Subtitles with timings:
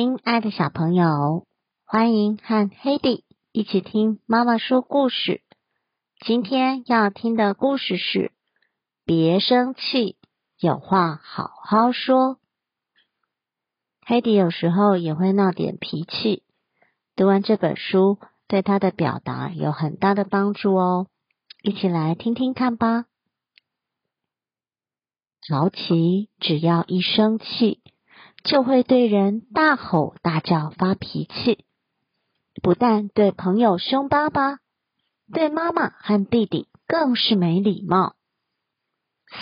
[0.00, 1.44] 亲爱的小朋友，
[1.84, 5.42] 欢迎和黑迪一起听妈妈说故事。
[6.24, 8.30] 今天要听的故事是：
[9.04, 10.16] 别生气，
[10.60, 12.38] 有话好好说。
[14.06, 16.44] 黑迪有时候也会闹点脾气，
[17.16, 21.08] 读完这本书对他的表达有很大的帮助哦。
[21.60, 23.06] 一起来听听看吧。
[25.48, 27.82] 陶奇只要一生气。
[28.44, 31.64] 就会对人大吼大叫、发脾气，
[32.62, 34.58] 不但对朋友凶巴巴，
[35.32, 38.14] 对妈妈和弟弟更是没礼貌。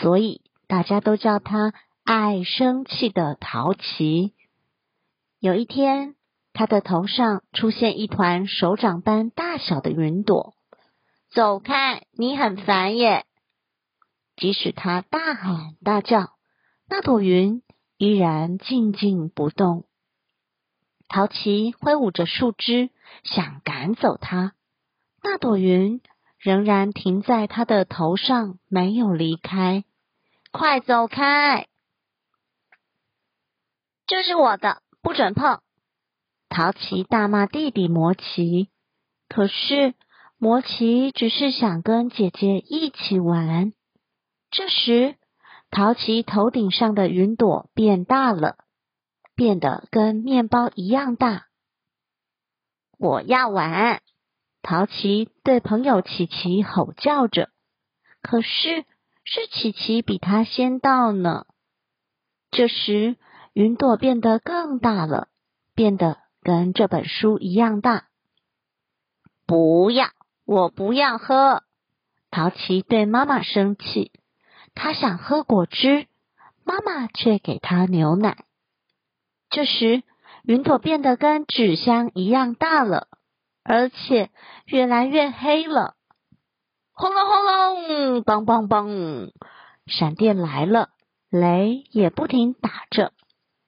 [0.00, 1.72] 所以大家都叫他
[2.04, 4.34] 爱生气的淘气。
[5.38, 6.16] 有一天，
[6.52, 10.54] 他的头上出现一团手掌般大小的云朵，
[11.30, 12.02] 走开！
[12.12, 13.24] 你很烦耶！
[14.36, 16.30] 即使他大喊大叫，
[16.88, 17.62] 那朵云。
[17.98, 19.86] 依然静静不动。
[21.08, 22.90] 陶琪挥舞着树枝，
[23.22, 24.54] 想赶走它。
[25.22, 26.02] 那朵云
[26.38, 29.84] 仍然停在他的头上，没有离开。
[30.50, 31.68] 快走开！
[34.06, 35.60] 这是我的，不准碰！
[36.48, 38.68] 陶琪大骂弟弟魔奇。
[39.28, 39.94] 可是
[40.38, 43.72] 魔奇只是想跟姐姐一起玩。
[44.50, 45.16] 这时。
[45.70, 48.56] 陶奇头顶上的云朵变大了，
[49.34, 51.46] 变得跟面包一样大。
[52.98, 54.00] 我要玩！
[54.62, 57.50] 陶奇对朋友琪琪吼叫着。
[58.22, 58.84] 可是
[59.22, 61.46] 是琪琪比他先到呢。
[62.50, 63.16] 这时，
[63.52, 65.28] 云朵变得更大了，
[65.74, 68.08] 变得跟这本书一样大。
[69.46, 70.08] 不要！
[70.44, 71.62] 我不要喝！
[72.30, 74.10] 陶奇对妈妈生气。
[74.76, 76.06] 他想喝果汁，
[76.64, 78.44] 妈妈却给他牛奶。
[79.48, 80.02] 这时，
[80.44, 83.08] 云朵变得跟纸箱一样大了，
[83.64, 84.30] 而且
[84.66, 85.94] 越来越黑了。
[86.92, 89.32] 轰隆轰隆，梆梆梆，
[89.86, 90.90] 闪电来了，
[91.30, 93.12] 雷也不停打着。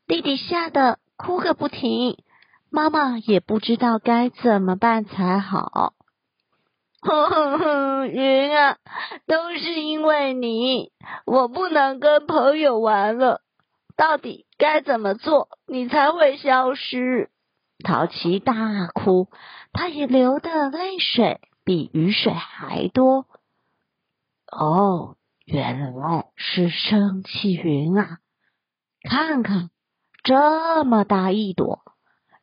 [0.07, 2.19] 弟弟吓得哭个不停，
[2.71, 5.95] 妈妈也不知道该怎么办才好。
[7.09, 8.77] 哼哼哼，云啊，
[9.27, 10.93] 都是因为你，
[11.25, 13.41] 我不能跟朋友玩了。
[13.97, 17.31] 到底该怎么做，你才会消失？
[17.83, 19.29] 淘气大哭，
[19.73, 23.25] 他也流的泪水比雨水还多。
[24.53, 28.19] 哦，原来是生气云啊！
[29.03, 29.71] 看看
[30.23, 31.81] 这么大一朵，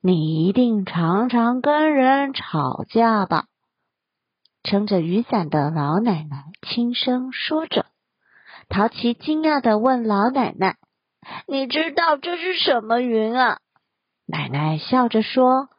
[0.02, 3.46] 你一定常常跟人吵架吧？
[4.66, 7.86] 撑着雨伞的老奶奶轻声说着。
[8.68, 10.78] 陶琪惊讶的问老奶奶
[11.48, 13.60] ：“你知道这是什么云啊？”
[14.26, 15.70] 奶奶笑着说：“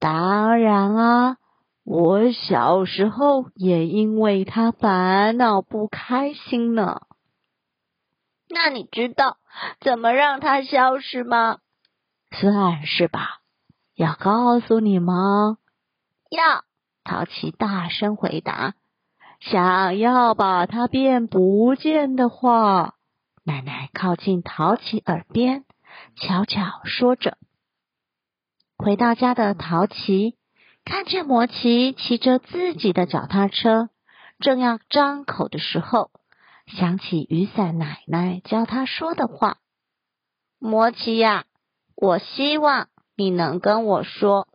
[0.00, 1.36] 当然啊，
[1.84, 7.02] 我小时候也因为它烦恼不开心呢。”
[8.50, 9.36] 那你知道
[9.80, 11.58] 怎么让它消失吗？
[12.32, 13.38] 算是吧。
[13.94, 15.58] 要告诉你吗？
[16.30, 16.64] 要。
[17.04, 18.74] 淘气大声回答
[19.38, 22.94] ：“想要把它变不见的话。”
[23.44, 25.64] 奶奶靠近淘气耳边，
[26.16, 27.36] 悄悄说着。
[28.78, 30.36] 回到家的淘气
[30.84, 33.90] 看见魔奇骑着自己的脚踏车，
[34.40, 36.10] 正要张口的时候，
[36.66, 39.58] 想起雨伞奶奶教他说的话
[40.58, 41.44] ：“魔奇呀，
[41.94, 44.48] 我希望你能跟我说。”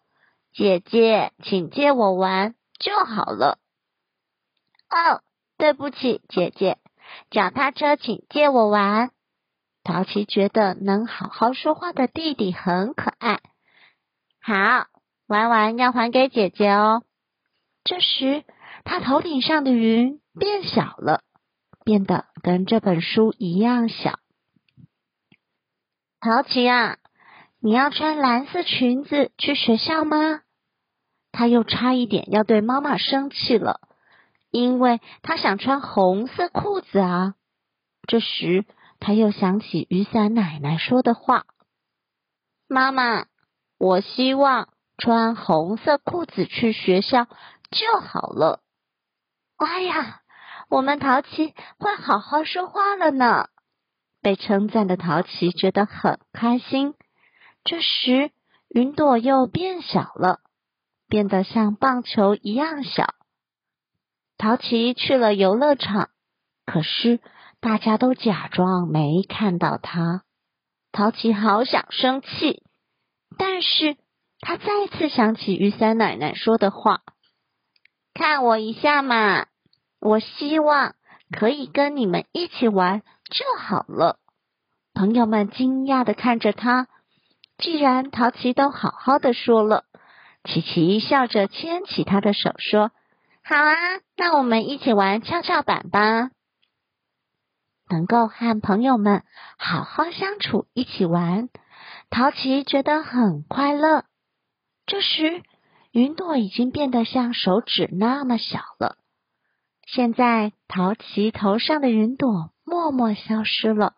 [0.52, 3.60] 姐姐，请借我玩就好了。
[4.90, 5.22] 哦，
[5.58, 6.78] 对不起，姐姐，
[7.30, 9.12] 脚踏车请借我玩。
[9.84, 13.40] 淘气觉得能好好说话的弟弟很可爱。
[14.42, 14.88] 好，
[15.28, 17.04] 玩完要还给姐姐哦。
[17.84, 18.44] 这时，
[18.84, 21.24] 他头顶上的云变小了，
[21.86, 24.19] 变得跟这本书一样小。
[26.19, 26.98] 淘气啊！
[27.62, 30.42] 你要穿蓝色裙子去学校吗？
[31.32, 33.82] 他又差一点要对妈妈生气了，
[34.50, 37.36] 因为他想穿红色裤子啊。
[38.08, 38.66] 这时
[39.00, 41.46] 他又想起雨伞奶奶说的话
[42.68, 43.28] ：“妈妈，
[43.78, 47.26] 我希望穿红色裤子去学校
[47.72, 48.62] 就好了。”
[49.58, 50.22] 哎呀，
[50.70, 53.50] 我们淘气会好好说话了呢。
[54.22, 56.94] 被称赞的淘气觉得很开心。
[57.69, 58.31] 这时，
[58.68, 60.39] 云朵又变小了，
[61.07, 63.13] 变得像棒球一样小。
[64.39, 66.10] 淘气去了游乐场，
[66.66, 67.19] 可是
[67.60, 70.24] 大家都假装没看到他。
[70.92, 72.63] 淘气好想生气，
[73.38, 73.98] 但是
[74.39, 77.04] 他再次想起雨伞奶奶说的话
[78.15, 79.45] ：“看我一下嘛，
[80.00, 80.95] 我希望
[81.30, 84.18] 可以跟你们一起玩就好了。”
[84.95, 86.88] 朋友们惊讶的看着他。
[87.60, 89.84] 既然陶琪都好好的说了，
[90.46, 92.92] 琪琪笑着牵起他的手说
[93.44, 93.76] ：“好啊，
[94.16, 96.32] 那我们一起玩跷跷板吧。”
[97.92, 99.24] 能够和朋友们
[99.58, 101.50] 好好相处，一起玩，
[102.10, 104.06] 陶琪觉得很快乐。
[104.86, 105.44] 这时，
[105.92, 108.96] 云朵已经变得像手指那么小了。
[109.86, 113.96] 现在，陶琪头上的云朵默默消失了。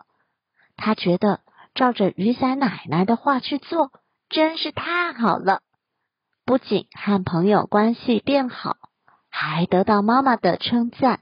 [0.76, 1.42] 他觉得。
[1.74, 3.92] 照着雨伞奶奶的话去做，
[4.30, 5.62] 真是太好了！
[6.46, 8.76] 不仅和朋友关系变好，
[9.30, 11.22] 还得到妈妈的称赞。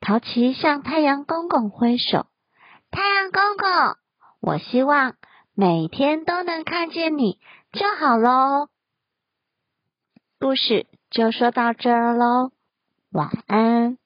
[0.00, 2.26] 淘气向太阳公公挥手
[2.90, 3.96] ：“太阳公公，
[4.40, 5.14] 我希望
[5.54, 7.40] 每天都能看见你
[7.72, 8.68] 就好喽。”
[10.38, 12.50] 故事就说到这儿喽，
[13.10, 13.96] 晚安。